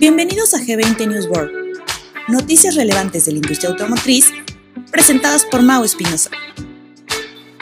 [0.00, 1.52] Bienvenidos a G20 News World,
[2.28, 4.32] noticias relevantes de la industria automotriz
[4.90, 6.30] presentadas por Mau Espinosa.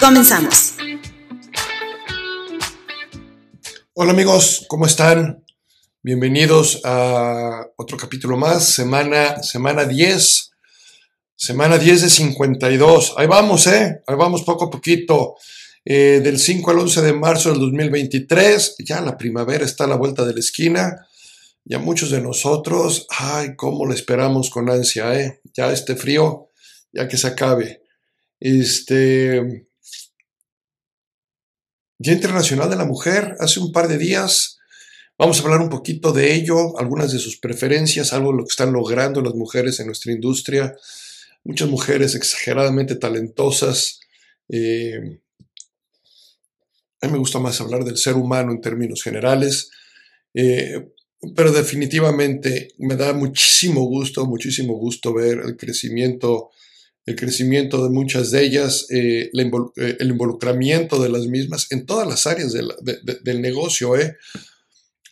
[0.00, 0.74] Comenzamos.
[3.92, 5.45] Hola amigos, ¿cómo están?
[6.03, 10.51] Bienvenidos a otro capítulo más, semana, semana 10,
[11.37, 13.15] semana 10 de 52.
[13.17, 14.03] Ahí vamos, ¿eh?
[14.06, 15.37] Ahí vamos poco a poquito.
[15.85, 19.96] Eh, del 5 al 11 de marzo del 2023, ya la primavera está a la
[19.96, 21.06] vuelta de la esquina.
[21.64, 25.41] Ya muchos de nosotros, ay, cómo lo esperamos con ansia, ¿eh?
[25.55, 26.51] Ya este frío,
[26.92, 27.83] ya que se acabe.
[28.41, 29.66] Este.
[31.98, 34.59] Día Internacional de la Mujer, hace un par de días.
[35.16, 38.73] Vamos a hablar un poquito de ello, algunas de sus preferencias, algo lo que están
[38.73, 40.77] logrando las mujeres en nuestra industria.
[41.45, 44.01] Muchas mujeres exageradamente talentosas.
[44.48, 45.20] Eh,
[47.05, 49.71] a mí me gusta más hablar del ser humano en términos generales.
[50.35, 50.91] Eh,
[51.35, 56.51] pero definitivamente me da muchísimo gusto, muchísimo gusto ver el crecimiento,
[57.06, 62.06] el crecimiento de muchas de ellas, eh, eh, el involucramiento de las mismas en todas
[62.06, 63.93] las áreas del negocio.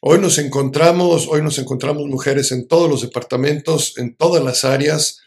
[0.01, 5.21] Hoy nos encontramos, hoy nos encontramos mujeres en todos los departamentos, en todas las áreas,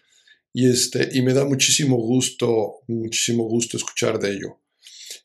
[0.54, 4.60] y este, y me da muchísimo gusto, muchísimo gusto escuchar de ello.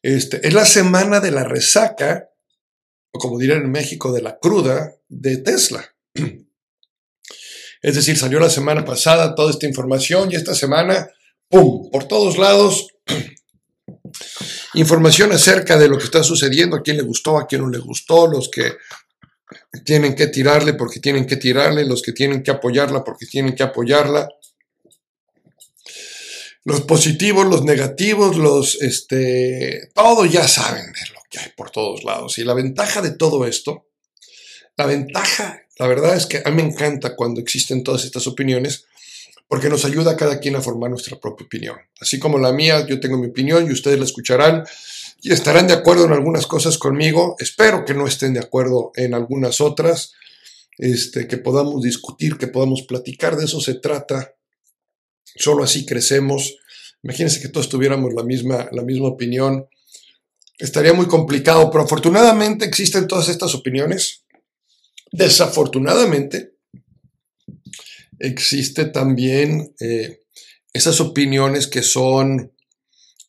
[0.02, 2.30] Este, es la semana de la resaca
[3.12, 5.84] o como dirían en México, de la cruda de Tesla.
[7.82, 11.08] Es decir, salió la semana pasada toda esta información y esta semana,
[11.48, 12.88] ¡pum!, por todos lados,
[14.74, 17.78] información acerca de lo que está sucediendo, a quién le gustó, a quién no le
[17.78, 18.74] gustó, los que
[19.84, 23.62] tienen que tirarle porque tienen que tirarle, los que tienen que apoyarla porque tienen que
[23.62, 24.28] apoyarla.
[26.64, 32.38] Los positivos, los negativos, los, este, todo ya saben de que hay por todos lados.
[32.38, 33.86] Y la ventaja de todo esto,
[34.76, 38.84] la ventaja, la verdad es que a mí me encanta cuando existen todas estas opiniones,
[39.48, 41.76] porque nos ayuda a cada quien a formar nuestra propia opinión.
[42.00, 44.64] Así como la mía, yo tengo mi opinión y ustedes la escucharán
[45.22, 47.36] y estarán de acuerdo en algunas cosas conmigo.
[47.38, 50.12] Espero que no estén de acuerdo en algunas otras,
[50.78, 53.36] este, que podamos discutir, que podamos platicar.
[53.36, 54.34] De eso se trata.
[55.36, 56.56] Solo así crecemos.
[57.02, 59.66] Imagínense que todos tuviéramos la misma, la misma opinión
[60.58, 64.24] estaría muy complicado, pero afortunadamente existen todas estas opiniones.
[65.10, 66.54] Desafortunadamente,
[68.18, 70.20] existe también eh,
[70.72, 72.52] esas opiniones que son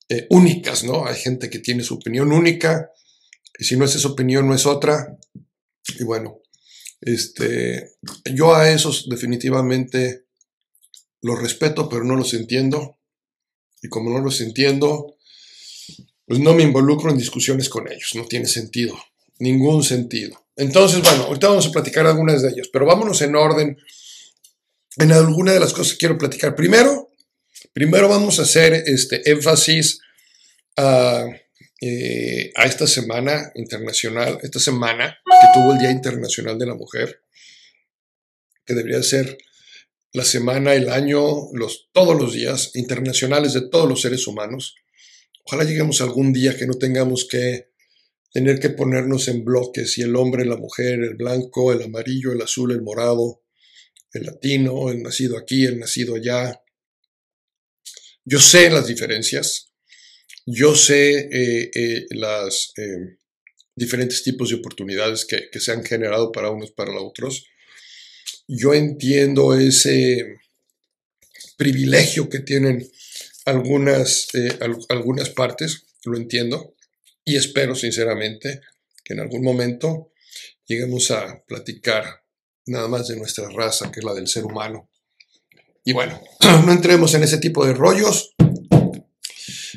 [0.10, 1.08] eh, únicas, ¿no?
[1.08, 2.92] Hay gente que tiene su opinión única,
[3.58, 5.18] y si no es esa opinión, no es otra.
[6.00, 6.42] Y bueno,
[7.00, 7.94] este,
[8.34, 10.26] yo a esos definitivamente
[11.22, 12.98] los respeto, pero no los entiendo.
[13.82, 15.16] Y como no los entiendo,
[16.26, 18.98] pues no me involucro en discusiones con ellos, no tiene sentido,
[19.40, 20.46] ningún sentido.
[20.56, 23.78] Entonces, bueno, ahorita vamos a platicar algunas de ellas, pero vámonos en orden
[24.98, 26.56] en alguna de las cosas que quiero platicar.
[26.56, 27.12] Primero,
[27.74, 30.00] primero vamos a hacer este énfasis
[30.78, 31.26] a,
[31.82, 37.24] eh, a esta semana internacional, esta semana que tuvo el Día Internacional de la Mujer,
[38.66, 39.38] que debería ser
[40.14, 44.76] la semana, el año, los, todos los días internacionales de todos los seres humanos.
[45.46, 47.72] Ojalá lleguemos algún día que no tengamos que
[48.32, 52.42] tener que ponernos en bloques, y el hombre, la mujer, el blanco, el amarillo, el
[52.42, 53.42] azul, el morado,
[54.14, 56.62] el latino, el nacido aquí, el nacido allá.
[58.24, 59.74] Yo sé las diferencias,
[60.46, 63.18] yo sé eh, eh, las eh,
[63.76, 67.46] diferentes tipos de oportunidades que, que, se han generado para unos para otros.
[68.48, 70.38] Yo entiendo ese
[71.58, 72.90] privilegio que tienen
[73.46, 74.58] algunas, eh,
[74.90, 76.76] algunas partes, lo entiendo,
[77.24, 78.62] y espero sinceramente
[79.04, 80.12] que en algún momento
[80.66, 82.24] lleguemos a platicar
[82.66, 84.90] nada más de nuestra raza, que es la del ser humano.
[85.84, 86.22] Y bueno,
[86.66, 88.34] no entremos en ese tipo de rollos.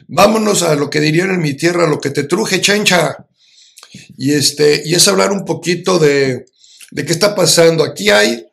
[0.06, 3.26] Vámonos a lo que dirían en mi tierra, lo que te truje, chencha.
[4.16, 6.46] Y, este, y es hablar un poquito de,
[6.90, 7.84] de qué está pasando.
[7.84, 8.46] Aquí hay,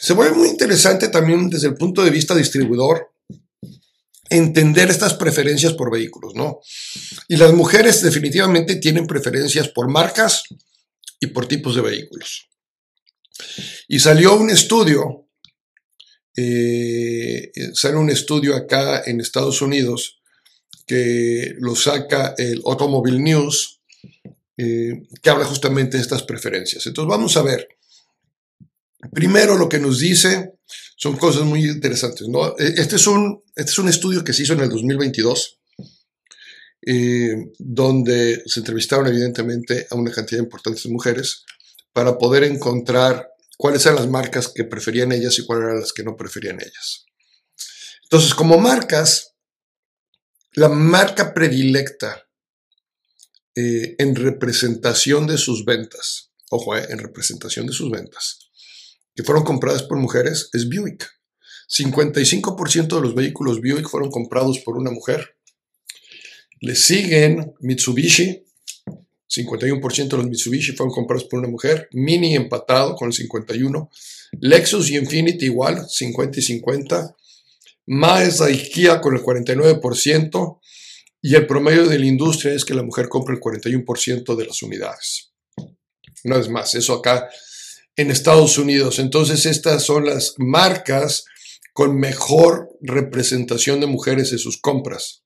[0.00, 3.12] se vuelve muy interesante también desde el punto de vista distribuidor
[4.30, 6.60] entender estas preferencias por vehículos, ¿no?
[7.28, 10.42] Y las mujeres definitivamente tienen preferencias por marcas
[11.20, 12.48] y por tipos de vehículos.
[13.88, 15.28] Y salió un estudio,
[16.36, 20.20] eh, salió un estudio acá en Estados Unidos
[20.86, 23.80] que lo saca el Automobile News,
[24.56, 26.86] eh, que habla justamente de estas preferencias.
[26.86, 27.68] Entonces vamos a ver.
[29.12, 30.54] Primero lo que nos dice
[30.96, 32.26] son cosas muy interesantes.
[32.58, 35.60] E, este, es un, este es un estudio que se hizo en el 2022,
[36.82, 41.44] eh, donde se entrevistaron evidentemente a una cantidad importante de mujeres,
[41.92, 46.02] para poder encontrar cuáles eran las marcas que preferían ellas y cuáles eran las que
[46.02, 47.06] no preferían ellas.
[48.04, 49.34] Entonces, como marcas,
[50.52, 52.26] la marca predilecta
[53.54, 58.47] eh, en representación de sus ventas, ojo, eh, en representación de sus ventas,
[59.18, 61.04] que fueron compradas por mujeres es Buick.
[61.68, 65.34] 55% de los vehículos Buick fueron comprados por una mujer.
[66.60, 68.44] Le siguen Mitsubishi,
[69.28, 71.88] 51% de los Mitsubishi fueron comprados por una mujer.
[71.94, 73.88] Mini empatado con el 51%.
[74.40, 77.16] Lexus y Infinity igual, 50 y 50.
[77.86, 80.60] Mazda y Kia con el 49%.
[81.22, 84.62] Y el promedio de la industria es que la mujer compra el 41% de las
[84.62, 85.32] unidades.
[86.22, 87.28] Una vez más, eso acá
[87.98, 89.00] en Estados Unidos.
[89.00, 91.24] Entonces, estas son las marcas
[91.72, 95.24] con mejor representación de mujeres en sus compras.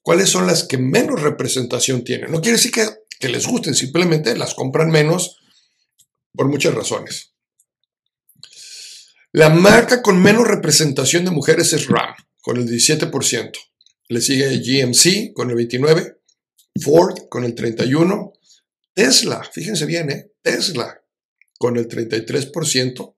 [0.00, 2.32] ¿Cuáles son las que menos representación tienen?
[2.32, 2.88] No quiere decir que,
[3.20, 5.36] que les gusten, simplemente las compran menos
[6.32, 7.34] por muchas razones.
[9.32, 13.52] La marca con menos representación de mujeres es RAM, con el 17%.
[14.08, 16.16] Le sigue GMC con el 29%,
[16.82, 18.32] Ford con el 31%,
[18.94, 20.30] Tesla, fíjense bien, ¿eh?
[20.40, 21.02] Tesla
[21.58, 23.16] con el 33%,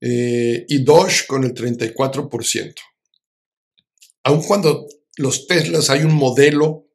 [0.00, 2.74] eh, y Dodge con el 34%.
[4.24, 6.88] Aun cuando los Teslas, hay un modelo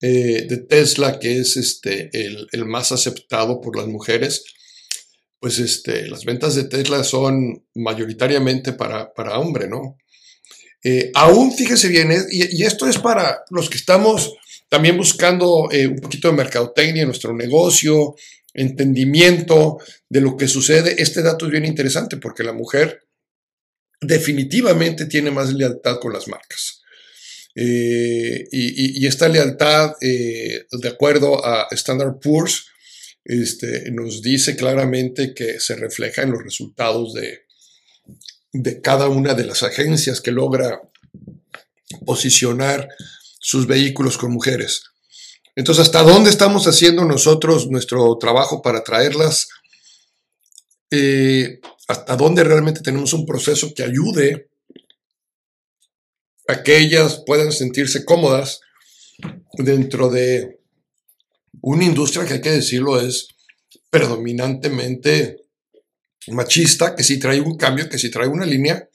[0.00, 4.44] eh, de Tesla que es este, el, más aceptado por las mujeres,
[5.38, 9.98] pues este, las ventas de Tesla son mayoritariamente para, para hombre, ¿no?
[10.82, 14.34] Eh, aún, fíjese bien, y, y, esto es para los que estamos
[14.68, 18.14] también buscando un poquito de mercadotecnia en nuestro negocio,
[18.54, 19.78] entendimiento
[20.08, 23.02] de lo que sucede, este dato es bien interesante porque la mujer
[24.00, 26.82] definitivamente tiene más lealtad con las marcas.
[27.56, 32.66] Eh, y, esta lealtad, eh, de acuerdo a Standard Poor's,
[33.24, 37.44] este, nos dice claramente que se refleja en los resultados de,
[38.52, 40.80] de cada una de las agencias que logra
[42.04, 42.88] posicionar
[43.38, 44.82] sus vehículos con mujeres.
[45.56, 49.48] Entonces, ¿hasta dónde estamos haciendo nosotros nuestro trabajo para traerlas?
[50.90, 54.48] Eh, ¿Hasta dónde realmente tenemos un proceso que ayude
[56.48, 58.60] a que ellas puedan sentirse cómodas
[59.52, 60.60] dentro de
[61.60, 63.28] una industria que hay que decirlo es
[63.90, 65.44] predominantemente
[66.28, 68.88] machista, que sí trae un cambio, que sí trae una línea,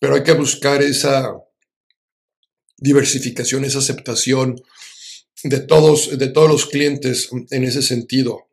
[0.00, 1.34] pero hay que buscar esa
[2.76, 4.60] diversificación, esa aceptación
[5.44, 8.48] de todos, de todos los clientes en ese sentido.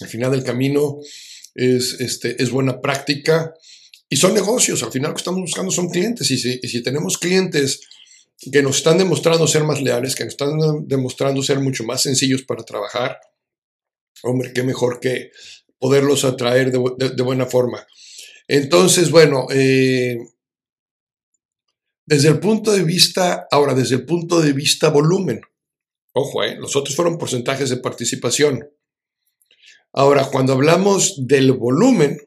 [0.00, 0.98] Al final del camino
[1.54, 3.54] es, este, es buena práctica
[4.08, 4.82] y son negocios.
[4.82, 7.80] Al final lo que estamos buscando son clientes y si, y si tenemos clientes
[8.50, 12.42] que nos están demostrando ser más leales, que nos están demostrando ser mucho más sencillos
[12.42, 13.20] para trabajar,
[14.22, 15.30] hombre, qué mejor que
[15.78, 17.86] poderlos atraer de, buena forma.
[18.48, 20.18] Entonces, bueno, eh,
[22.06, 25.40] desde el punto de vista, ahora, desde el punto de vista volumen,
[26.12, 28.68] Ojo, eh, los otros fueron porcentajes de participación.
[29.92, 32.20] Ahora, cuando hablamos del volumen,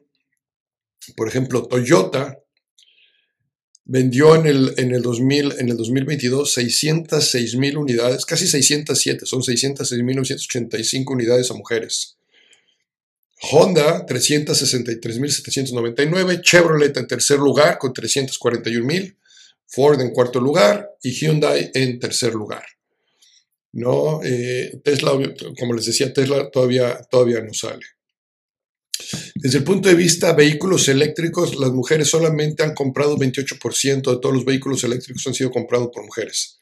[1.16, 2.40] por ejemplo, Toyota
[3.84, 9.42] vendió en el, en el, 2000, en el 2022 606 mil unidades, casi 607, son
[9.42, 12.16] 606.985 unidades a mujeres.
[13.52, 19.14] Honda, 363.799, Chevrolet en tercer lugar con 341.000,
[19.66, 22.64] Ford en cuarto lugar y Hyundai en tercer lugar.
[23.76, 24.20] ¿No?
[24.24, 25.12] Eh, Tesla,
[25.58, 27.84] como les decía, Tesla todavía, todavía no sale.
[29.34, 34.18] Desde el punto de vista de vehículos eléctricos, las mujeres solamente han comprado 28% de
[34.18, 36.58] todos los vehículos eléctricos han sido comprados por mujeres.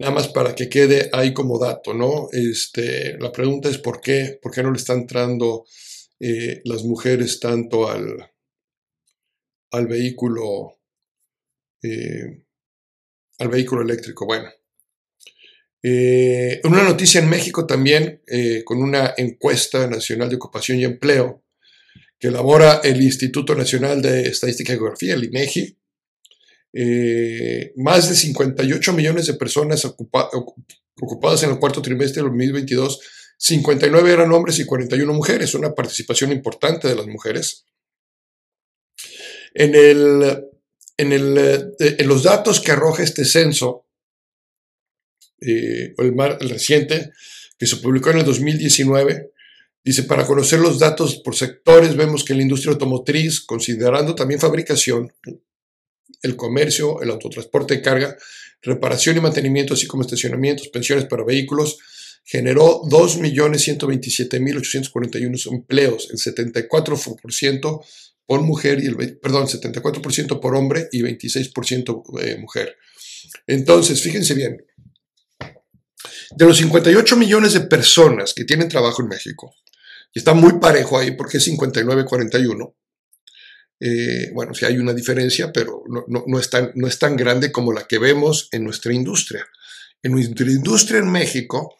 [0.00, 2.28] Nada más para que quede ahí como dato, ¿no?
[2.32, 5.64] Este, la pregunta es por qué, por qué no le están entrando
[6.18, 8.32] eh, las mujeres tanto al,
[9.70, 10.80] al vehículo,
[11.84, 12.42] eh,
[13.38, 14.26] al vehículo eléctrico.
[14.26, 14.48] Bueno,
[15.82, 21.42] eh, una noticia en México también, eh, con una encuesta nacional de ocupación y empleo
[22.18, 25.76] que elabora el Instituto Nacional de Estadística y Geografía, el INEGI.
[26.74, 33.00] Eh, más de 58 millones de personas ocupadas en el cuarto trimestre del 2022,
[33.36, 37.66] 59 eran hombres y 41 mujeres, una participación importante de las mujeres.
[39.52, 40.44] En, el,
[40.96, 43.86] en, el, en los datos que arroja este censo,
[45.46, 47.12] eh, el, el reciente,
[47.58, 49.30] que se publicó en el 2019,
[49.84, 55.12] dice, para conocer los datos por sectores, vemos que la industria automotriz, considerando también fabricación,
[56.22, 58.16] el comercio, el autotransporte de carga,
[58.62, 61.78] reparación y mantenimiento, así como estacionamientos, pensiones para vehículos,
[62.24, 67.84] generó 2.127.841 empleos, el 74%
[68.26, 72.76] por mujer y el perdón, 74% por hombre y 26% eh, mujer.
[73.46, 74.64] Entonces, fíjense bien,
[76.36, 79.54] de los 58 millones de personas que tienen trabajo en México,
[80.14, 82.74] y está muy parejo ahí porque es 59-41,
[83.84, 87.72] eh, bueno, sí hay una diferencia, pero no, es tan, no es tan grande como
[87.72, 89.44] la que vemos en nuestra industria.
[90.04, 91.78] En nuestra industria en México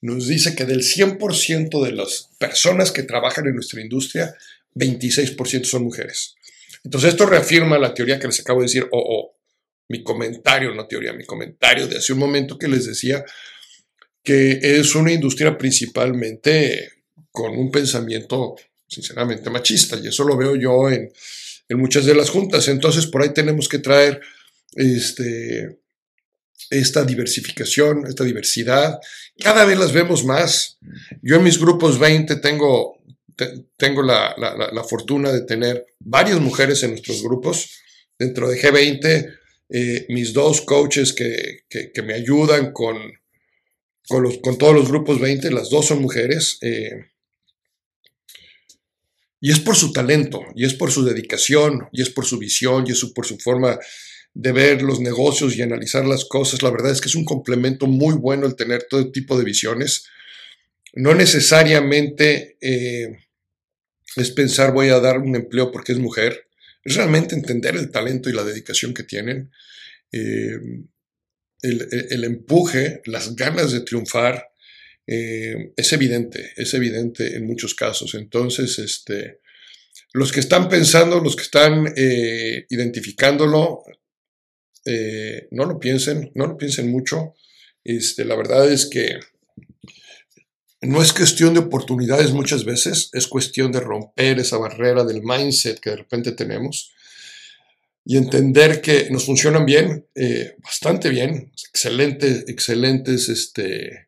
[0.00, 4.34] nos dice que del 100% de las personas que trabajan en nuestra industria,
[4.76, 6.36] 26% son mujeres.
[6.84, 9.36] Entonces esto reafirma la teoría que les acabo de decir, o
[9.88, 13.22] mi comentario, no teoría, mi comentario de hace un momento que les decía
[14.26, 16.90] que es una industria principalmente
[17.30, 18.56] con un pensamiento
[18.88, 21.12] sinceramente machista, y eso lo veo yo en,
[21.70, 22.66] muchas de las juntas.
[22.66, 24.20] Entonces, por ahí tenemos que traer
[24.74, 25.78] este,
[26.70, 28.98] esta diversificación, esta diversidad.
[29.38, 30.78] Cada vez las vemos más.
[31.22, 33.00] Yo en mis grupos 20 tengo,
[33.76, 37.70] tengo la, fortuna de tener varias mujeres en nuestros grupos.
[38.18, 41.62] Dentro de G20, eh, mis dos coaches que,
[42.02, 42.96] me ayudan con,
[44.08, 46.58] con, los, con, todos los grupos 20, las dos son mujeres.
[46.62, 47.06] Eh,
[49.40, 52.84] y es por su talento, y es por su dedicación, y es por su visión,
[52.86, 53.78] y es por su forma
[54.34, 56.62] de ver los negocios y analizar las cosas.
[56.62, 60.06] La verdad es que es un complemento muy bueno el tener todo tipo de visiones.
[60.94, 63.18] No necesariamente eh,
[64.16, 66.48] es pensar voy a dar un empleo porque es mujer.
[66.84, 69.50] Es realmente entender el talento y la dedicación que tienen.
[70.12, 70.58] Eh,
[71.66, 74.50] el, empuje, las ganas de triunfar,
[75.06, 78.14] eh, es evidente, es evidente en muchos casos.
[78.14, 79.40] Entonces, este,
[80.12, 83.82] los que están pensando, los que están eh, identificándolo,
[84.84, 87.34] eh, no lo piensen, no lo piensen mucho.
[87.84, 89.18] Este, la verdad es que
[90.82, 95.80] no es cuestión de oportunidades muchas veces, es cuestión de romper esa barrera del mindset
[95.80, 96.92] que de repente tenemos
[98.06, 100.06] y entender que nos funcionan bien,
[100.62, 104.06] bastante bien, excelentes, excelentes este,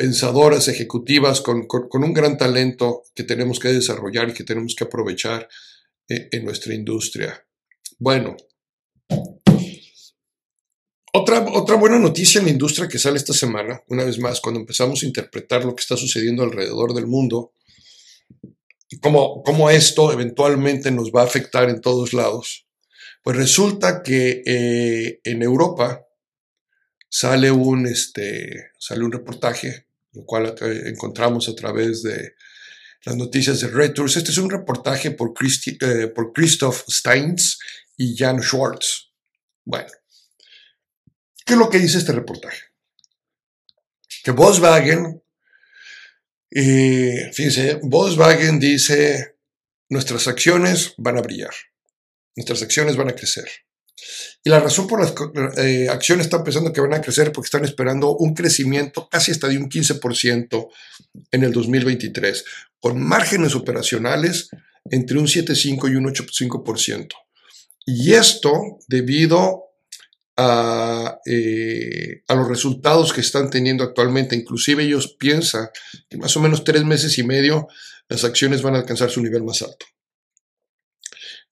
[0.00, 5.46] pensadoras, ejecutivas, con, un gran talento que tenemos que desarrollar y que tenemos que aprovechar
[6.08, 7.46] eh, en nuestra industria.
[7.98, 8.34] Bueno,
[11.12, 14.58] otra, otra buena noticia en la industria que sale esta semana, una vez más, cuando
[14.58, 17.52] empezamos a interpretar lo que está sucediendo alrededor del mundo,
[19.02, 22.69] cómo, cómo esto eventualmente nos va a afectar en todos lados,
[23.22, 26.06] pues resulta que eh, en Europa
[27.08, 30.54] sale un, este, sale un reportaje lo cual
[30.86, 32.34] encontramos a través de
[33.04, 34.16] las noticias de Reuters.
[34.16, 37.58] Este es un reportaje por, eh, por Christoph Steins
[37.96, 39.12] y Jan Schwartz.
[39.64, 39.90] Bueno,
[41.44, 42.60] ¿qué es lo que dice este reportaje?
[44.22, 45.22] Que Volkswagen,
[46.50, 49.36] eh, fíjense, Volkswagen dice,
[49.88, 51.54] nuestras acciones van a brillar,
[52.36, 53.48] nuestras acciones van a crecer.
[54.42, 55.14] Y la razón por las
[55.58, 59.48] eh, acciones están pensando que van a crecer porque están esperando un crecimiento casi hasta
[59.48, 60.68] de un 15%
[61.30, 62.44] en el 2023,
[62.78, 64.48] con márgenes operacionales
[64.90, 67.08] entre un 7,5 y un 8,5%.
[67.84, 69.64] Y esto debido
[70.36, 74.36] a, eh, a, los resultados que están teniendo actualmente.
[74.36, 75.68] Inclusive ellos piensan
[76.08, 77.68] que más o menos tres meses y medio
[78.08, 79.86] las acciones van a alcanzar su nivel más alto.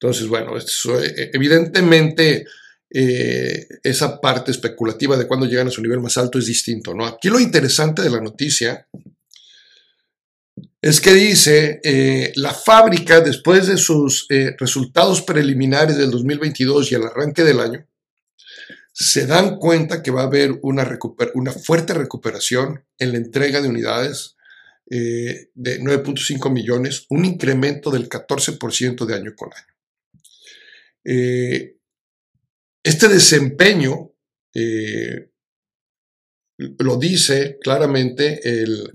[0.00, 2.46] Entonces, bueno, eh, evidentemente
[2.90, 7.04] eh, esa parte especulativa de cuando llegan a su nivel más alto es distinto, ¿no?
[7.04, 8.86] Aquí lo interesante de la noticia
[10.80, 16.94] es que dice, eh, la fábrica, después de sus eh, resultados preliminares del 2022 y
[16.94, 17.86] el arranque del año,
[18.92, 24.34] se dan cuenta que va a haber una fuerte recuperación en la entrega de unidades
[24.86, 29.77] de 9.5 millones, un incremento del 14% de año con año.
[32.88, 34.12] Este desempeño
[34.54, 35.30] eh,
[36.58, 38.94] lo dice claramente el,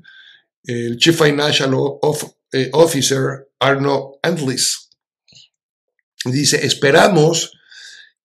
[0.97, 1.71] Chief Financial
[2.53, 4.89] eh, Officer Arno Antlis.
[6.23, 7.51] Dice, esperamos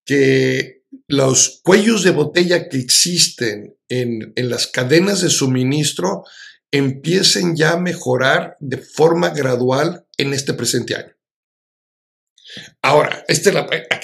[0.05, 6.23] que los cuellos de botella que existen en, en las cadenas de suministro
[6.71, 11.18] empiecen ya a mejorar de forma gradual en este presente año.
[12.83, 13.25] Ahora,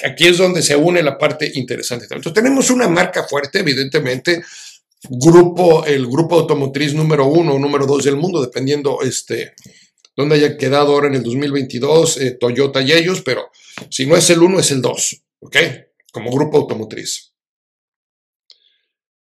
[0.03, 2.05] aquí es donde se une la parte interesante.
[2.05, 4.43] Entonces, tenemos una marca fuerte, evidentemente,
[5.09, 9.53] grupo, el grupo automotriz número uno o número dos del mundo, dependiendo este,
[10.15, 13.49] dónde haya quedado ahora en el 2022 eh, Toyota y ellos, pero
[13.89, 15.57] si no es el uno, es el dos, ¿ok?
[16.11, 17.33] Como grupo automotriz.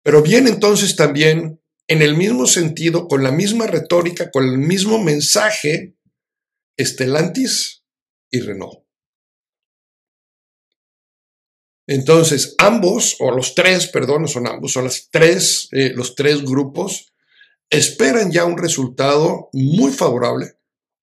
[0.03, 5.01] Pero viene entonces también en el mismo sentido, con la misma retórica, con el mismo
[5.01, 5.95] mensaje,
[6.77, 7.83] Estelantis
[8.31, 8.84] y Renault.
[11.87, 17.13] Entonces, ambos, o los tres, perdón, son ambos, son las tres, eh, los tres grupos,
[17.69, 20.53] esperan ya un resultado muy favorable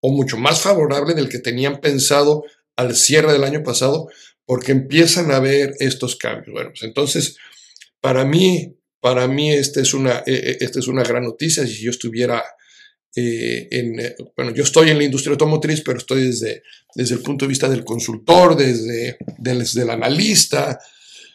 [0.01, 2.45] o mucho más favorable del que tenían pensado
[2.77, 4.09] al cierre del año pasado,
[4.45, 6.55] porque empiezan a ver estos cambios.
[6.71, 7.37] Pues entonces,
[8.01, 11.67] para mí, para mí esta es eh, eh, esta es una gran noticia.
[11.67, 12.43] Si yo estuviera
[13.15, 16.63] en, bueno, yo estoy en la industria automotriz, pero estoy desde,
[16.95, 20.79] desde el punto de vista del consultor, desde, desde el analista,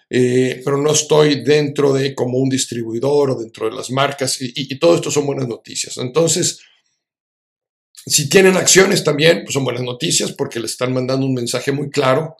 [0.09, 4.79] eh, pero no estoy dentro de como un distribuidor o dentro de las marcas y,
[4.79, 5.97] todo esto son buenas noticias.
[5.97, 6.59] Entonces,
[8.05, 11.89] si tienen acciones también, pues son buenas noticias porque le están mandando un mensaje muy
[11.89, 12.37] claro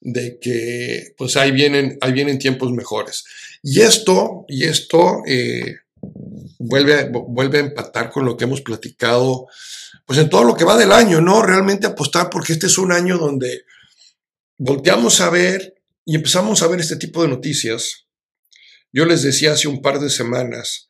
[0.00, 3.24] de que pues ahí vienen, ahí vienen tiempos mejores.
[3.64, 5.78] Y esto, y esto eh,
[6.58, 9.46] vuelve, vuelve a empatar con lo que hemos platicado,
[10.04, 11.42] pues en todo lo que va del año, ¿no?
[11.42, 13.64] Realmente apostar porque este es un año donde
[14.58, 15.74] volteamos a ver
[16.04, 18.06] y empezamos a ver este tipo de noticias.
[18.92, 20.88] Yo les decía hace un par de semanas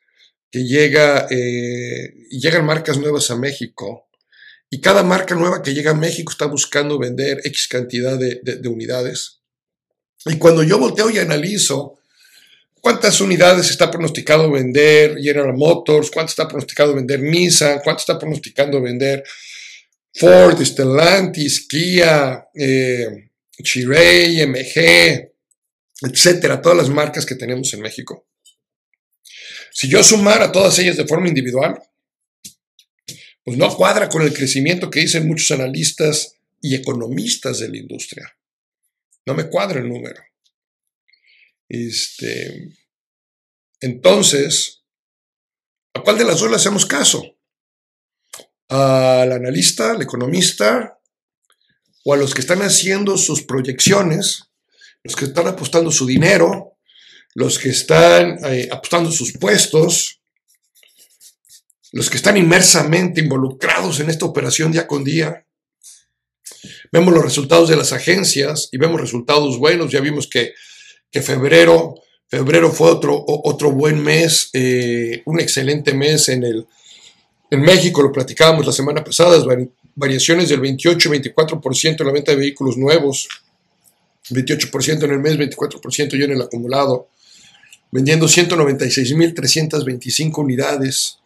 [0.51, 4.09] que llega, eh, llegan marcas nuevas a México
[4.71, 9.41] y cada marca nueva que llega a México está buscando vender X cantidad de, unidades.
[10.27, 11.99] Y cuando yo volteo y analizo
[12.81, 18.81] cuántas unidades está pronosticado vender General Motors, cuánto está pronosticado vender Nissan, cuánto está pronosticando
[18.81, 19.25] vender
[20.15, 23.31] Ford, Stellantis, Kia, eh,
[23.63, 25.31] Chirey, MG,
[26.03, 28.27] etcétera, todas las marcas que tenemos en México.
[29.73, 31.81] Si yo sumara todas ellas de forma individual,
[33.45, 38.37] pues no cuadra con el crecimiento que dicen muchos analistas y economistas de la industria.
[39.25, 40.21] No me cuadra el número.
[41.69, 42.77] Este,
[43.81, 44.83] entonces,
[45.95, 47.37] ¿a cuál de las dos le hacemos caso?
[48.69, 50.99] ¿Al analista, al economista
[52.05, 54.45] o a los que están haciendo sus proyecciones,
[55.03, 56.79] los que están apostando su dinero,
[57.35, 60.21] los que están eh, apostando sus puestos,
[61.93, 65.47] los que están inmersamente involucrados en esta operación día con día.
[66.93, 69.93] Vemos los resultados de las agencias y vemos resultados buenos.
[69.93, 70.55] Ya vimos que,
[71.13, 71.95] febrero,
[72.29, 76.67] febrero fue otro, otro buen mes, eh, un excelente mes en, el,
[77.51, 79.43] en México, lo platicábamos la semana pasada,
[79.95, 83.29] variaciones del 28-24% en la venta de vehículos nuevos,
[84.31, 87.09] 28% en el mes, 24% ya en el acumulado,
[87.91, 91.19] vendiendo 196.325 unidades.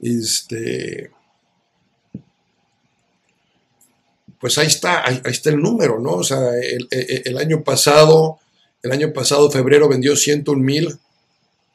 [0.00, 1.10] Este,
[4.40, 6.12] pues ahí está, ahí, está el número, ¿no?
[6.12, 8.38] O sea, el, año pasado,
[8.82, 10.98] el año pasado, febrero, vendió 101 mil,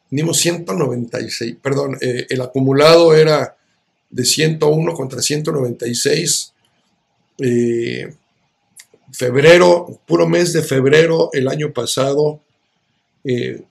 [0.10, 3.58] dimos 196, perdón, eh, el acumulado era
[4.10, 6.54] de 101 contra 196.
[7.40, 8.14] Eh,
[9.12, 12.40] febrero, puro mes de febrero, el año pasado,
[13.24, 13.64] eh,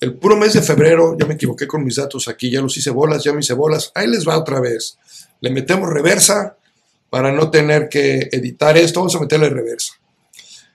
[0.00, 2.90] el puro mes de febrero, ya me equivoqué con mis datos aquí, ya los hice
[2.90, 4.98] bolas, ya me hice bolas, ahí les va otra vez.
[5.40, 6.56] Le metemos reversa
[7.08, 9.94] para no tener que editar esto, vamos a meterle reversa.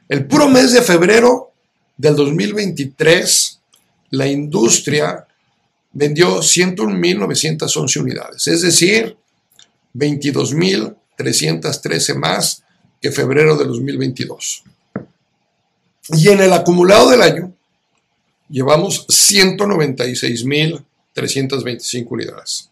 [0.09, 1.50] El puro mes de febrero
[2.01, 3.59] del 2023,
[4.09, 5.27] la industria
[5.93, 9.15] vendió 101.911 unidades, es decir,
[9.93, 12.63] 22.313 más
[12.99, 14.63] que febrero de 2022.
[16.17, 17.53] Y en el acumulado del año
[18.49, 22.71] llevamos 196.325 unidades.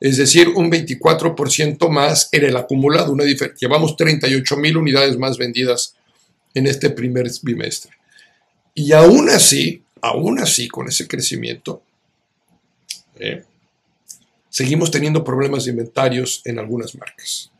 [0.00, 3.12] Es decir, un 24% más en el acumulado.
[3.12, 5.94] Una llevamos 38.000 unidades más vendidas
[6.54, 7.92] en este primer bimestre.
[8.78, 11.82] Y aún así, aún así, con ese crecimiento,
[13.18, 13.42] ¿eh?
[14.50, 17.50] seguimos teniendo problemas de inventarios en algunas marcas.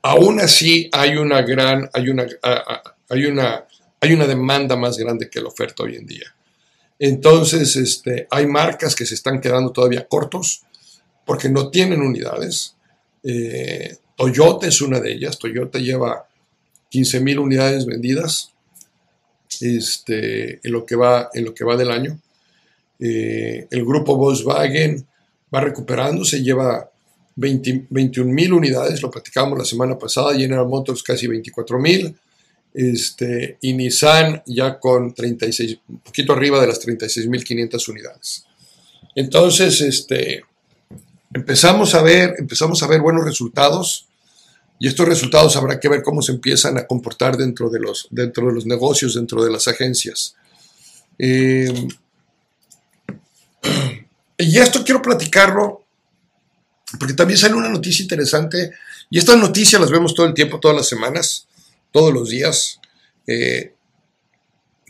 [0.00, 2.26] Aún así hay una gran, hay una,
[3.10, 3.66] hay una,
[4.00, 6.34] hay una demanda más grande que la oferta hoy en día.
[6.98, 10.62] Entonces, este, hay marcas que se están quedando todavía cortos
[11.26, 12.74] porque no tienen unidades.
[13.22, 15.38] Eh, Toyota es una de ellas.
[15.38, 16.26] Toyota lleva
[16.88, 18.53] 15 mil unidades vendidas
[19.62, 22.18] este, en, lo que va, en lo que va del año.
[22.98, 25.06] Eh, el grupo Volkswagen
[25.54, 26.90] va recuperándose, lleva
[27.36, 32.14] 21 mil unidades, lo platicamos la semana pasada, General Motors casi 24 mil,
[32.72, 38.44] este, y Nissan ya con 36, un poquito arriba de las 36.500 unidades.
[39.14, 40.44] Entonces, este,
[41.32, 44.08] empezamos a ver, empezamos a ver buenos resultados
[44.78, 48.46] y estos resultados habrá que ver cómo se empiezan a comportar dentro de los, dentro
[48.48, 50.34] de los negocios, dentro de las agencias.
[51.18, 51.72] Eh,
[54.38, 55.84] y esto quiero platicarlo,
[56.98, 58.72] porque también sale una noticia interesante,
[59.10, 61.46] y estas noticias las vemos todo el tiempo, todas las semanas,
[61.92, 62.80] todos los días.
[63.26, 63.72] Eh,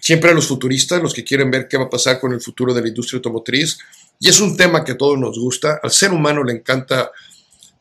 [0.01, 2.75] siempre a los futuristas, los que quieren ver qué va a pasar con el futuro
[2.75, 3.79] de la industria automotriz,
[4.21, 7.11] y es un tema que a todos nos gusta, al ser humano le encanta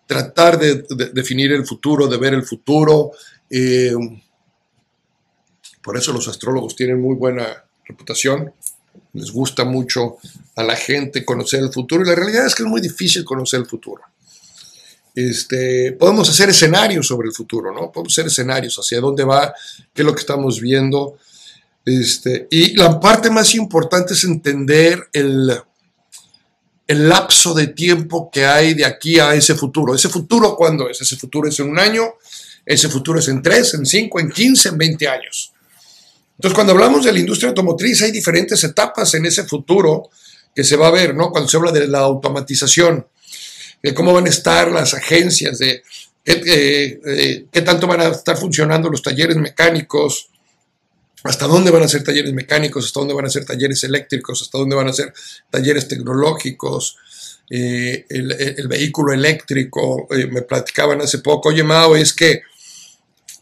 [0.06, 3.12] tratar de, definir el futuro, de ver el futuro.
[3.50, 3.94] Eh,
[5.82, 8.54] por eso los astrólogos tienen muy buena reputación,
[9.14, 10.18] les gusta mucho
[10.56, 13.60] a la gente conocer el futuro y la realidad es que es muy difícil conocer
[13.60, 14.04] el futuro.
[15.16, 17.92] Este, podemos hacer escenarios sobre el futuro, ¿no?
[17.92, 19.54] Podemos hacer escenarios hacia dónde va,
[19.94, 21.18] qué es lo que estamos viendo.
[21.86, 25.52] Este, y la parte más importante es entender el,
[26.88, 29.96] el lapso de tiempo que hay de aquí a ese futuro.
[29.96, 31.02] ¿Ese futuro cuándo es?
[31.02, 32.16] Ese futuro es en un año,
[32.66, 35.52] ese futuro es en tres, en cinco, en quince, en veinte años.
[36.38, 40.10] Entonces, cuando hablamos de la industria automotriz, hay diferentes etapas en ese futuro
[40.54, 41.32] que se va a ver, ¿no?
[41.32, 43.08] Cuando se habla de la automatización,
[43.82, 45.84] de cómo van a estar las agencias, de
[46.24, 50.30] qué, qué tanto van a estar funcionando los talleres mecánicos,
[51.24, 54.58] hasta dónde van a ser talleres mecánicos, hasta dónde van a ser talleres eléctricos, hasta
[54.58, 55.14] dónde van a ser
[55.50, 56.98] talleres tecnológicos,
[57.50, 60.08] eh, el, vehículo eléctrico.
[60.12, 62.42] Eh, me platicaban hace poco, oye Mao, es que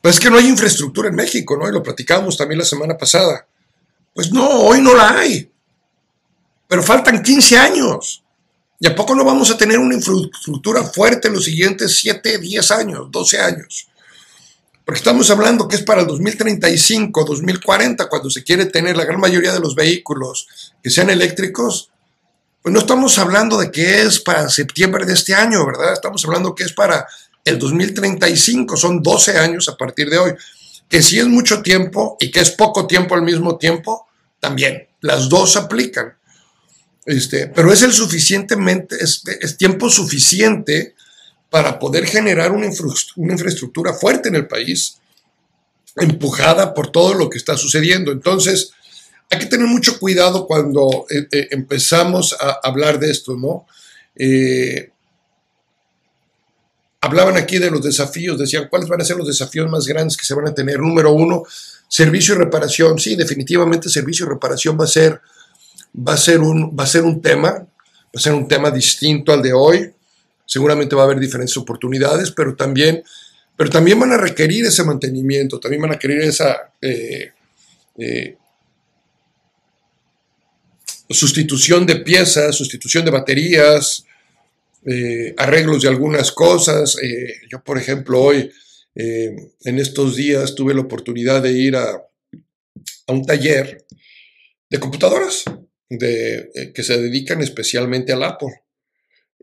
[0.01, 1.69] pues es que no hay infraestructura en México, ¿no?
[1.69, 3.45] Y lo platicamos también la semana pasada.
[4.13, 5.49] Pues no, hoy no la hay.
[6.67, 8.23] Pero faltan 15 años.
[8.79, 12.71] ¿Y a poco no vamos a tener una infraestructura fuerte en los siguientes 7, 10
[12.71, 13.87] años, 12 años?
[14.91, 19.21] Porque estamos hablando que es para el 2035, 2040, cuando se quiere tener la gran
[19.21, 21.91] mayoría de los vehículos que sean eléctricos.
[22.61, 25.93] Pues no estamos hablando de que es para septiembre de este año, ¿verdad?
[25.93, 27.07] Estamos hablando que es para
[27.45, 30.33] el 2035, son 12 años a partir de hoy,
[30.89, 34.09] que si es mucho tiempo y que es poco tiempo al mismo tiempo,
[34.41, 36.17] también, las dos aplican.
[37.05, 39.23] Este, pero es el suficientemente, es,
[39.57, 40.95] tiempo suficiente
[41.51, 44.99] para poder generar una, infraestructura fuerte en el país,
[45.97, 48.13] empujada por todo lo que está sucediendo.
[48.13, 48.71] Entonces,
[49.29, 53.67] hay que tener mucho cuidado cuando eh, eh, empezamos a hablar de esto, ¿no?
[54.15, 54.91] Eh,
[57.01, 60.25] hablaban aquí de los desafíos, decían cuáles van a ser los desafíos más grandes que
[60.25, 60.79] se van a tener.
[60.79, 61.43] Número uno,
[61.89, 62.97] servicio y reparación.
[62.97, 65.19] Sí, definitivamente servicio y reparación va a ser,
[65.97, 67.67] va a ser, un, va a ser un tema, va
[68.15, 69.93] a ser un tema distinto al de hoy.
[70.51, 73.01] Seguramente va a haber diferentes oportunidades, pero también,
[73.55, 77.31] pero también van a requerir ese mantenimiento, también van a requerir esa eh,
[77.97, 78.35] eh,
[81.09, 84.03] sustitución de piezas, sustitución de baterías,
[84.85, 86.97] eh, arreglos de algunas cosas.
[87.49, 88.51] Yo, por ejemplo, hoy,
[88.93, 92.05] en estos días, tuve la oportunidad de ir a,
[93.07, 93.85] un taller
[94.69, 95.45] de computadoras
[95.89, 98.51] de, que se dedican especialmente al Apple.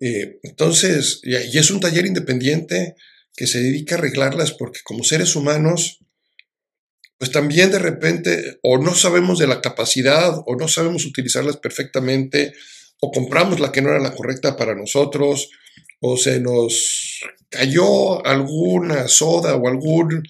[0.00, 2.94] Entonces, y, y es un taller independiente
[3.34, 5.98] que se dedica a arreglarlas porque como seres humanos,
[7.18, 12.54] pues también de repente o no sabemos de la capacidad o no sabemos utilizarlas perfectamente
[13.00, 15.50] o compramos la que no era la correcta para nosotros,
[16.00, 20.22] o se nos cayó alguna soda o algún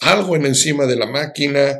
[0.00, 1.78] algo en encima de la máquina.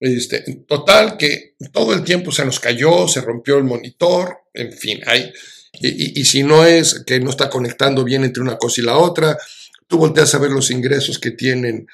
[0.00, 5.00] Este, total, que todo el tiempo se nos cayó, se rompió el monitor, en fin,
[5.06, 5.32] hay,
[5.80, 9.38] y, si no es que no está conectando bien entre una cosa y la otra,
[9.86, 11.86] tú volteas a ver los ingresos que tienen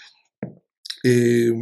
[1.02, 1.52] eh,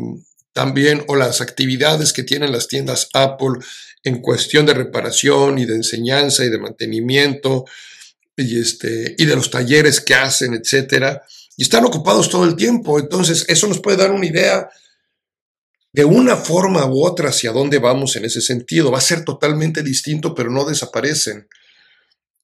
[0.53, 3.59] también o las actividades que tienen las tiendas Apple
[4.05, 7.65] en cuestión de reparación y de enseñanza y de mantenimiento
[8.37, 11.23] y, este, y de los talleres que hacen, etcétera,
[11.57, 12.99] y están ocupados todo el tiempo.
[12.99, 14.69] Entonces, eso nos puede dar una idea
[15.93, 18.91] de una forma u otra hacia dónde vamos en ese sentido.
[18.91, 21.47] Va a ser totalmente distinto, pero no desaparecen.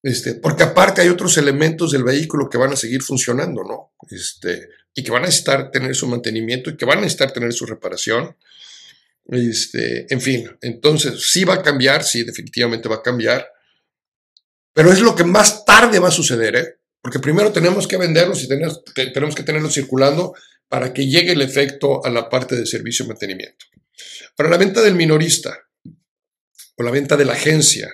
[0.02, 3.92] Este, porque aparte hay otros elementos del vehículo que van a seguir funcionando, ¿no?
[4.10, 7.52] Este, y que van a necesitar tener su mantenimiento y que van a necesitar tener
[7.52, 8.36] su reparación.
[9.26, 13.46] Este, en fin, entonces sí va a cambiar, sí, definitivamente va a cambiar,
[14.72, 16.78] pero es lo que más tarde va a suceder, ¿eh?
[17.02, 20.34] porque primero tenemos que venderlos y tenemos, tenemos que tenerlos circulando
[20.68, 23.66] para que llegue el efecto a la parte de servicio y mantenimiento.
[24.36, 25.58] Para la venta del minorista
[26.76, 27.88] o la venta de la agencia,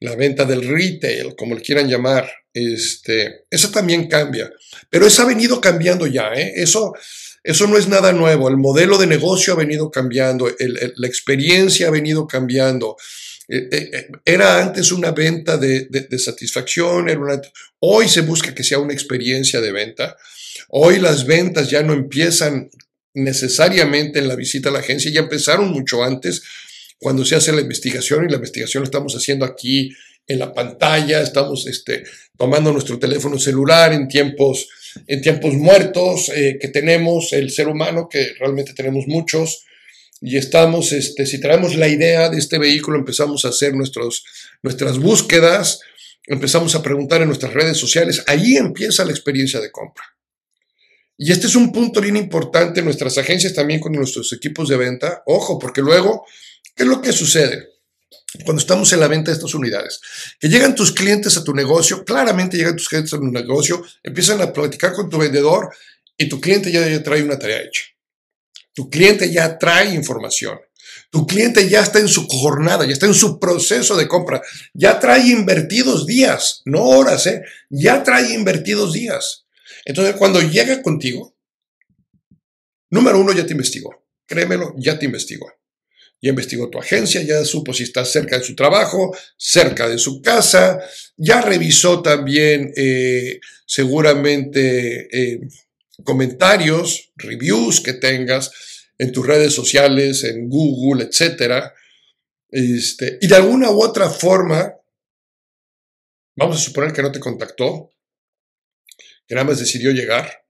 [0.00, 4.50] la venta del retail, como le quieran llamar, este, eso también cambia,
[4.90, 6.52] pero eso ha venido cambiando ya, ¿eh?
[6.56, 6.94] eso
[7.46, 11.92] eso no es nada nuevo, el modelo de negocio ha venido cambiando, la experiencia ha
[11.92, 12.96] venido cambiando.
[13.48, 17.06] Eh, eh, era antes una venta de, satisfacción,
[17.78, 20.16] hoy se busca que sea una experiencia de venta.
[20.70, 22.68] Hoy las ventas ya no empiezan
[23.14, 26.42] necesariamente en la visita a la agencia, ya empezaron mucho antes,
[26.98, 29.90] cuando se hace la investigación y la investigación la estamos haciendo aquí
[30.26, 32.04] en la pantalla, estamos este,
[32.36, 34.68] tomando nuestro teléfono celular en tiempos,
[35.06, 39.64] en tiempos muertos eh, que tenemos el ser humano, que realmente tenemos muchos,
[40.20, 44.24] y estamos, este, si traemos la idea de este vehículo, empezamos a hacer nuestros,
[44.62, 45.80] nuestras búsquedas,
[46.26, 50.04] empezamos a preguntar en nuestras redes sociales, ahí empieza la experiencia de compra.
[51.18, 54.76] Y este es un punto bien importante en nuestras agencias, también con nuestros equipos de
[54.76, 55.22] venta.
[55.24, 56.26] Ojo, porque luego,
[56.76, 57.70] ¿qué es lo que sucede?
[58.44, 60.00] Cuando estamos en la venta de estas unidades,
[60.38, 64.40] que llegan tus clientes a tu negocio, claramente llegan tus clientes a tu negocio, empiezan
[64.42, 65.74] a platicar con tu vendedor
[66.18, 67.82] y tu cliente ya, ya trae una tarea hecha.
[68.74, 70.58] Tu cliente ya trae información.
[71.10, 74.42] Tu cliente ya está en su jornada, ya está en su proceso de compra,
[74.74, 77.42] ya trae invertidos días, no horas, ¿eh?
[77.70, 79.46] ya trae invertidos días.
[79.84, 81.34] Entonces, cuando llega contigo,
[82.90, 84.04] número uno, ya te investigó.
[84.26, 85.50] Créemelo, ya te investigó.
[86.20, 90.22] Ya investigó tu agencia, ya supo si está cerca de su trabajo, cerca de su
[90.22, 90.78] casa,
[91.16, 95.40] ya revisó también eh, seguramente eh,
[96.04, 98.50] comentarios, reviews que tengas
[98.98, 101.74] en tus redes sociales, en Google, etcétera.
[102.50, 104.74] Este, y de alguna u otra forma,
[106.36, 107.90] vamos a suponer que no te contactó,
[109.26, 110.44] que nada más decidió llegar,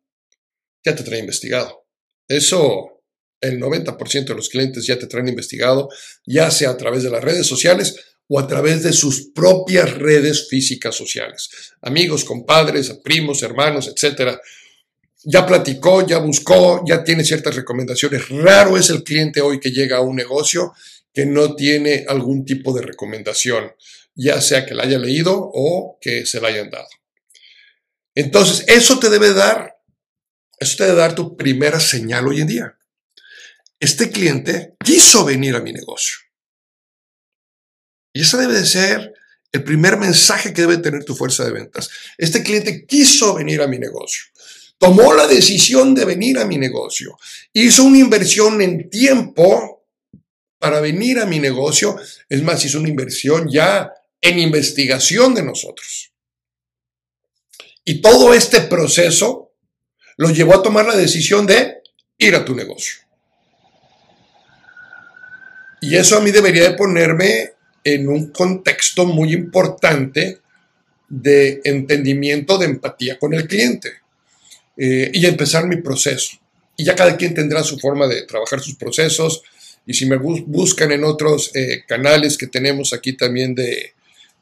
[0.84, 1.86] ya te trae investigado.
[2.28, 2.95] Eso,
[3.40, 5.88] el 90% de los clientes ya te traen investigado,
[6.24, 7.96] ya sea a través de las redes sociales
[8.28, 11.48] o a través de sus propias redes físicas sociales.
[11.82, 14.40] Amigos, compadres, primos, hermanos, etcétera
[15.28, 18.28] ya platicó, ya buscó, ya tiene ciertas recomendaciones.
[18.28, 20.72] Raro es el cliente hoy que llega a un negocio
[21.12, 23.72] que no tiene algún tipo de recomendación,
[24.14, 26.88] ya sea que la haya leído o que se la hayan dado.
[28.14, 29.76] Entonces, eso te debe dar,
[30.60, 32.78] eso te debe dar tu primera señal hoy en día.
[33.80, 36.16] Este cliente quiso venir a mi negocio.
[38.12, 39.12] Y ese debe de ser
[39.52, 41.90] el primer mensaje que debe tener tu fuerza de ventas.
[42.16, 44.22] Este cliente quiso venir a mi negocio
[44.78, 47.18] tomó la decisión de venir a mi negocio,
[47.52, 49.86] hizo una inversión en tiempo
[50.58, 51.96] para venir a mi negocio,
[52.28, 56.12] es más, hizo una inversión ya en investigación de nosotros.
[57.84, 59.52] Y todo este proceso
[60.16, 61.82] lo llevó a tomar la decisión de
[62.18, 63.05] ir a tu negocio.
[65.86, 67.52] Y eso a mí debería de ponerme
[67.84, 70.40] en un contexto muy importante
[71.08, 73.92] de entendimiento, de empatía con el cliente.
[74.76, 76.38] Eh, y empezar mi proceso.
[76.76, 79.42] Y ya cada quien tendrá su forma de trabajar sus procesos.
[79.86, 83.94] Y si me buscan en otros eh, canales que tenemos aquí también de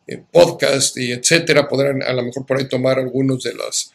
[0.07, 3.93] eh, podcast y etcétera, podrán a lo mejor por ahí tomar algunos de los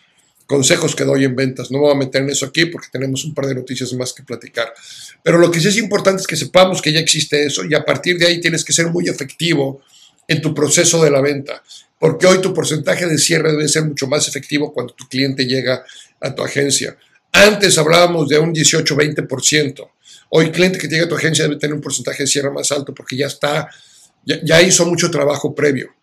[0.49, 1.69] consejos que doy en ventas.
[1.69, 4.13] No me voy a meter en eso aquí porque tenemos un par de noticias más
[4.13, 4.73] que platicar.
[5.21, 7.85] Pero lo que sí es importante es que sepamos que ya existe eso y a
[7.85, 9.83] partir de ahí tienes que ser muy efectivo
[10.27, 11.61] en tu proceso de la venta
[11.99, 15.83] porque hoy tu porcentaje de cierre debe ser mucho más efectivo cuando tu cliente llega
[16.19, 16.97] a tu agencia.
[17.31, 19.87] Antes hablábamos de un 18-20%.
[20.29, 22.71] Hoy el cliente que llega a tu agencia debe tener un porcentaje de cierre más
[22.71, 23.69] alto porque ya está,
[24.25, 25.93] ya, hizo mucho trabajo previo.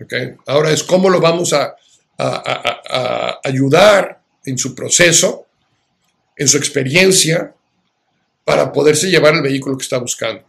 [0.00, 0.34] ¿okay?
[0.46, 1.74] Ahora es cómo lo vamos a,
[2.24, 5.46] a ayudar en su proceso,
[6.36, 7.54] en su experiencia,
[8.44, 10.44] para poderse llevar el vehículo que está buscando.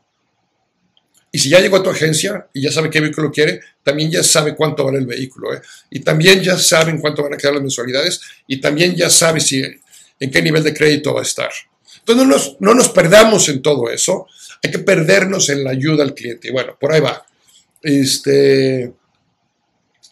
[1.35, 4.23] Y si ya llegó a tu agencia y ya sabe qué vehículo quiere, también ya
[4.23, 5.51] sabe cuánto vale el vehículo.
[5.53, 5.61] ¿eh?
[5.89, 9.63] Y también ya saben cuánto van a quedar las mensualidades y también ya sabe si,
[10.19, 11.49] en qué nivel de crédito va a estar.
[11.97, 14.27] Entonces no nos, no nos perdamos en todo eso.
[14.61, 16.49] Hay que perdernos en la ayuda al cliente.
[16.49, 17.25] Y bueno, por ahí va.
[17.81, 18.93] Este,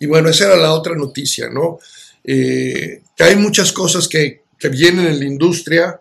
[0.02, 1.78] y bueno, esa era la otra noticia, ¿no?
[2.24, 6.00] Eh, que hay muchas cosas que, que vienen en la industria.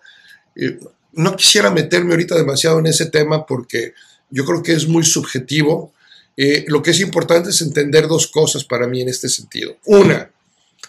[0.56, 0.78] Eh,
[1.12, 3.92] no quisiera meterme ahorita demasiado en ese tema porque
[4.30, 5.92] yo creo que es muy subjetivo.
[6.34, 9.76] Eh, lo que es importante es entender dos cosas para mí en este sentido.
[9.84, 10.30] Una,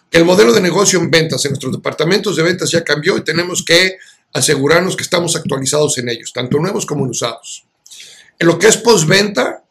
[0.10, 3.62] el modelo de negocio en ventas en nuestros departamentos de ventas ya cambió y tenemos
[3.66, 3.98] que
[4.32, 7.66] asegurarnos que estamos actualizados en ellos, tanto nuevos como usados.
[8.40, 9.66] En lo que es postventa,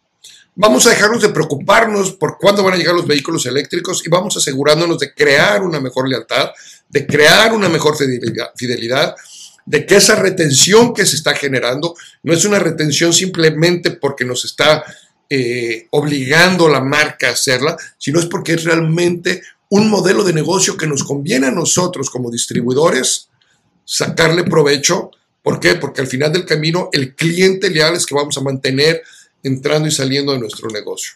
[0.55, 4.37] vamos a dejarnos de preocuparnos por cuándo van a llegar los vehículos eléctricos y vamos
[4.37, 6.51] asegurándonos de crear una mejor lealtad,
[6.89, 7.97] de crear una mejor
[8.57, 9.15] fidelidad
[9.67, 14.45] de que esa retención que se está generando no es una retención simplemente porque nos
[14.45, 14.85] está
[15.29, 20.77] eh, obligando la marca a hacerla, sino es porque es realmente un modelo de negocio
[20.77, 23.29] que nos conviene a nosotros como distribuidores
[23.85, 25.13] sacarle provecho.
[25.43, 25.77] ¿Por qué?
[25.77, 29.03] Porque al final del camino el cliente leal es que vamos a mantener
[29.42, 31.14] entrando y saliendo de nuestro negocio.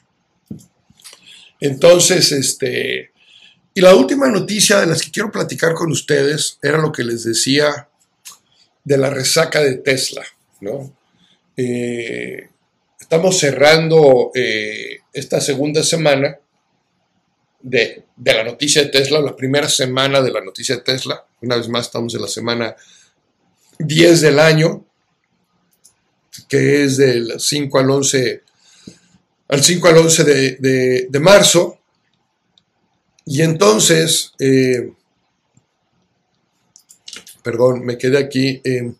[1.60, 3.12] Entonces, este,
[3.72, 7.24] y la última noticia de las que quiero platicar con ustedes era lo que les
[7.24, 7.88] decía
[8.84, 10.24] de la resaca de Tesla.
[10.60, 10.96] ¿no?
[11.56, 12.48] Eh,
[13.00, 16.38] estamos cerrando eh, esta segunda semana
[17.62, 21.24] de, de, la noticia de Tesla, la primera semana de la noticia de Tesla.
[21.40, 22.76] Una vez más, estamos en la semana
[23.78, 24.84] 10 del año,
[26.49, 28.42] que es del 5 al 11,
[29.49, 31.79] al 5 al 11 de, de, marzo.
[33.27, 34.92] Y entonces, eh,
[37.42, 38.61] perdón, me quedé aquí.
[38.64, 38.94] Eh,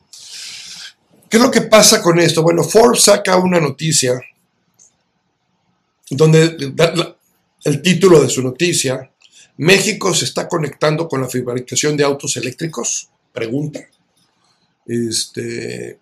[1.29, 2.43] ¿Qué es lo que pasa con esto?
[2.43, 4.21] Bueno, Forbes saca una noticia
[6.11, 6.57] donde
[7.65, 9.11] el título de su noticia,
[9.57, 13.81] México se está conectando con la fabricación de autos eléctricos, pregunta.
[14.87, 15.99] Este,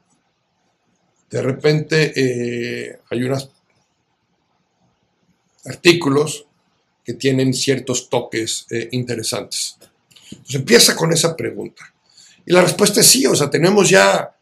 [1.33, 3.49] de repente eh, hay unos
[5.65, 6.47] artículos
[7.03, 9.77] que tienen ciertos toques eh, interesantes.
[10.31, 11.93] Entonces empieza con esa pregunta.
[12.45, 14.37] Y la respuesta es sí, o sea, tenemos ya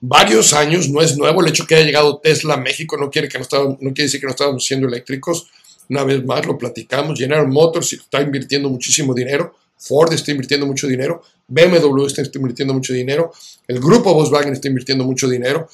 [0.00, 3.28] varios años, no es nuevo el hecho que haya llegado Tesla a México, no quiere,
[3.28, 5.48] que no, no quiere decir que no estábamos siendo eléctricos,
[5.88, 10.86] una vez más lo platicamos, General Motors está invirtiendo muchísimo dinero, Ford está invirtiendo mucho
[10.86, 13.32] dinero, BMW está invirtiendo mucho dinero,
[13.66, 15.68] el grupo Volkswagen está invirtiendo mucho dinero,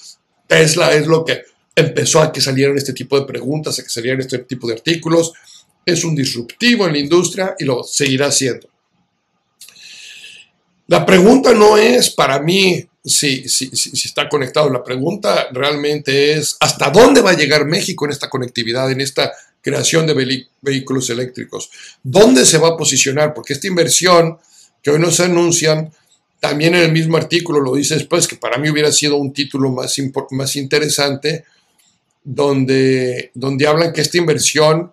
[0.51, 1.45] Tesla es lo que
[1.77, 5.33] empezó a que salieran este tipo de preguntas, a que salieran este tipo de artículos,
[5.87, 8.69] es un disruptivo en la industria y lo seguirá siendo.
[10.89, 16.57] La pregunta no es para mí si, si, si, está conectado, la pregunta realmente es
[16.59, 19.33] hasta dónde va a llegar México en esta conectividad, en esta
[19.63, 21.71] creación de vehículos eléctricos.
[22.03, 23.33] ¿Dónde se va a posicionar?
[23.35, 24.39] Porque esta inversión
[24.83, 25.93] que hoy nos anuncian,
[26.41, 29.71] también en el mismo artículo lo dice después, que para mí hubiera sido un título
[29.71, 29.95] más,
[30.31, 31.45] más interesante,
[32.25, 34.93] donde, donde hablan que esta inversión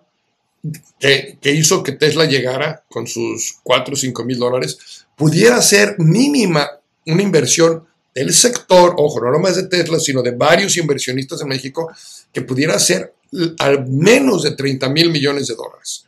[1.00, 5.96] que, que, hizo que Tesla llegara con sus 4 o 5 mil dólares, pudiera ser
[5.98, 6.68] mínima
[7.06, 11.90] una inversión del sector, ojo, no nomás de Tesla, sino de varios inversionistas en México,
[12.32, 13.14] que pudiera ser
[13.58, 16.04] al menos de 30 mil millones de dólares.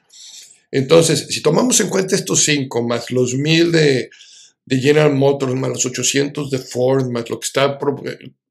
[0.70, 4.10] Entonces, si tomamos en cuenta estos cinco, más los mil de,
[4.78, 7.78] General Motors, más los 800 de Ford, más lo que está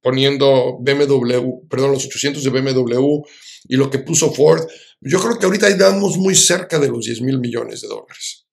[0.02, 3.22] poniendo BMW, perdón, los 800 de BMW
[3.68, 4.68] y lo que puso Ford,
[5.02, 8.46] yo creo que ahorita estamos muy cerca de los 10 mil millones de dólares.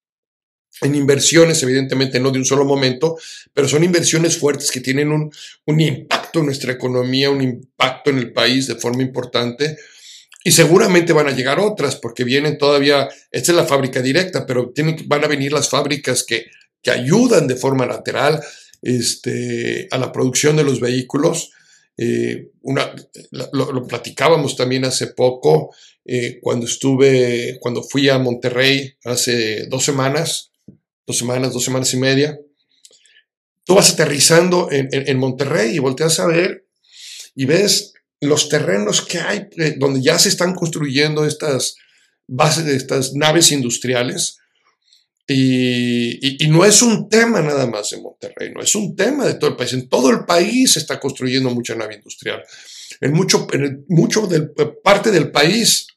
[0.83, 3.16] En inversiones, evidentemente no de un solo momento,
[3.55, 8.33] pero son inversiones fuertes que tienen un, impacto en nuestra economía, un impacto en el
[8.33, 9.76] país de forma importante
[10.44, 14.72] y seguramente van a llegar otras porque vienen todavía, esta es la fábrica directa, pero
[15.07, 16.46] van a venir las fábricas que,
[16.82, 18.40] que ayudan de forma lateral
[18.82, 21.50] este, a la producción de los vehículos.
[21.96, 22.94] Eh, una,
[23.52, 30.52] lo, platicábamos también hace poco eh, cuando estuve, cuando fui a Monterrey hace dos semanas,
[31.06, 32.38] dos semanas, dos semanas y media.
[33.64, 36.66] Tú vas aterrizando en, en, en Monterrey y volteas a ver
[37.34, 41.76] y ves los terrenos que hay, eh, donde ya se están construyendo estas
[42.26, 44.38] bases estas naves industriales.
[45.28, 49.50] Y, no es un tema nada más en Monterrey, no es un tema de todo
[49.50, 49.72] el país.
[49.72, 52.42] En todo el país se está construyendo mucha nave industrial.
[53.00, 54.28] En mucho, en mucho
[54.82, 55.88] parte del país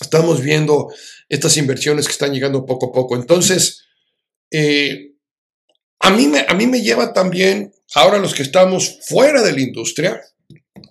[0.00, 0.92] estamos viendo
[1.28, 3.16] estas inversiones que están llegando poco a poco.
[3.16, 3.82] Entonces,
[4.50, 5.14] eh,
[5.98, 9.60] a, mí me, a mí me lleva también, ahora los que estamos fuera de la
[9.60, 10.20] industria,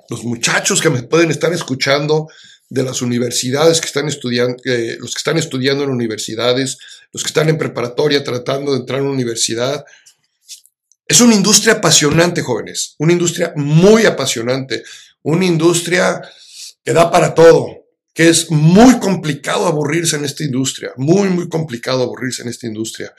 [0.10, 2.28] los muchachos que me pueden estar escuchando
[2.70, 4.58] de las universidades que están estudiando,
[5.00, 6.78] los que están estudiando en universidades,
[7.12, 9.86] los que están en preparatoria tratando de entrar a una universidad.
[11.08, 14.84] Es una industria apasionante, jóvenes, una industria muy apasionante,
[15.22, 16.22] una industria
[16.84, 17.68] que da para todo,
[18.14, 23.14] que es muy complicado aburrirse en esta industria, muy, muy complicado aburrirse en esta industria,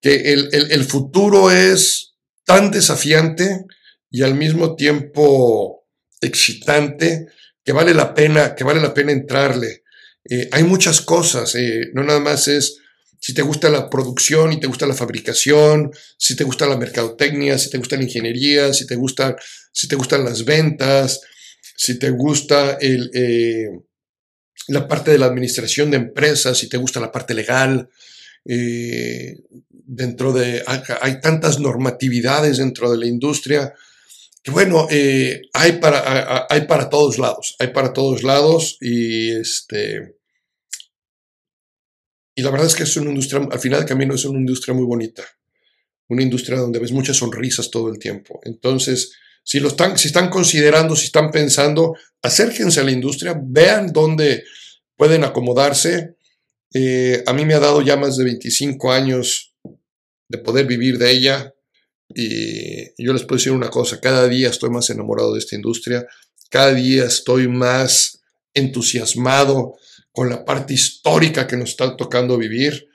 [0.00, 3.66] que el, el futuro es tan desafiante
[4.10, 5.86] y al mismo tiempo
[6.20, 7.28] excitante
[7.68, 9.82] que vale la pena, que vale la pena entrarle.
[10.24, 12.78] Eh, hay muchas cosas, eh, no nada más es
[13.20, 17.58] si te gusta la producción y te gusta la fabricación, si te gusta la mercadotecnia,
[17.58, 19.36] si te gusta la ingeniería, si te, gusta,
[19.70, 21.20] si te gustan las ventas,
[21.76, 23.68] si te gusta el, eh,
[24.68, 27.90] la parte de la administración de empresas, si te gusta la parte legal.
[28.46, 30.64] dentro de,
[31.02, 33.74] hay tantas normatividades dentro de la industria
[34.50, 40.16] bueno, eh, hay, para, hay para todos lados, hay para todos lados y este...
[42.34, 44.72] Y la verdad es que es una industria, al final del camino es una industria
[44.72, 45.24] muy bonita,
[46.08, 48.38] una industria donde ves muchas sonrisas todo el tiempo.
[48.44, 53.92] Entonces, si, lo están, si están considerando, si están pensando, acérquense a la industria, vean
[53.92, 54.44] dónde
[54.94, 56.16] pueden acomodarse.
[56.72, 59.56] Eh, a mí me ha dado ya más de 25 años
[60.28, 61.54] de poder vivir de ella,
[62.08, 66.06] y yo les puedo decir una cosa, cada día estoy más enamorado de esta industria,
[66.50, 68.22] cada día estoy más
[68.54, 69.74] entusiasmado
[70.12, 72.88] con la parte histórica que nos está tocando vivir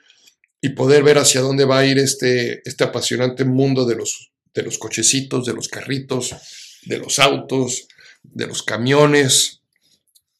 [0.60, 4.62] y poder ver hacia dónde va a ir este, este apasionante mundo de los, de
[4.62, 6.34] los cochecitos, de los carritos,
[6.82, 7.86] de los autos,
[8.22, 9.60] de los camiones.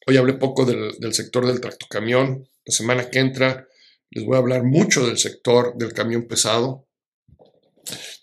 [0.06, 2.48] Hoy hablé poco del, del sector del tractocamión.
[2.64, 3.68] La semana que entra
[4.10, 6.86] les voy a hablar mucho del sector del camión pesado.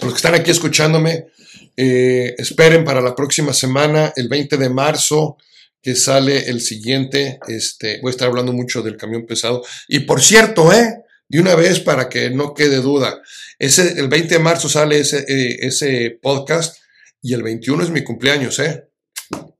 [0.01, 1.27] Los que están aquí escuchándome,
[1.77, 5.37] eh, esperen para la próxima semana, el 20 de marzo,
[5.81, 7.39] que sale el siguiente.
[7.47, 9.63] Este, voy a estar hablando mucho del camión pesado.
[9.87, 11.03] Y por cierto, ¿eh?
[11.27, 13.21] De una vez para que no quede duda.
[13.57, 16.77] Ese, el 20 de marzo sale ese, eh, ese podcast
[17.21, 18.87] y el 21 es mi cumpleaños, ¿eh?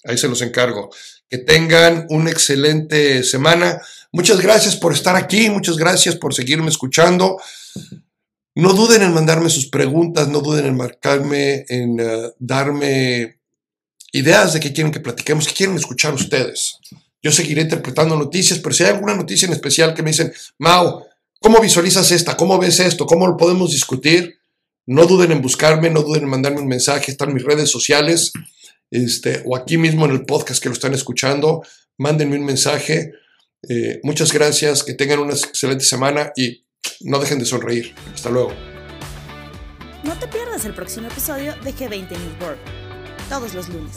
[0.03, 0.89] Ahí se los encargo.
[1.29, 3.79] Que tengan una excelente semana.
[4.11, 7.37] Muchas gracias por estar aquí, muchas gracias por seguirme escuchando.
[8.55, 13.39] No duden en mandarme sus preguntas, no duden en marcarme, en uh, darme
[14.11, 16.77] ideas de qué quieren que platiquemos, qué quieren escuchar ustedes.
[17.23, 21.05] Yo seguiré interpretando noticias, pero si hay alguna noticia en especial que me dicen, Mau,
[21.39, 22.35] ¿cómo visualizas esta?
[22.35, 23.05] ¿Cómo ves esto?
[23.05, 24.39] ¿Cómo lo podemos discutir?
[24.85, 28.33] No duden en buscarme, no duden en mandarme un mensaje, están mis redes sociales,
[28.89, 31.63] este, o aquí mismo en el podcast que lo están escuchando,
[31.97, 33.13] mándenme un mensaje.
[33.69, 36.65] Eh, muchas gracias, que tengan una excelente semana y
[37.01, 37.95] no dejen de sonreír.
[38.13, 38.53] Hasta luego.
[40.03, 42.59] No te pierdas el próximo episodio de G20 News World,
[43.29, 43.95] todos los lunes.